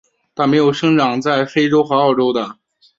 [0.33, 2.57] 但没有生长在非洲和澳洲的。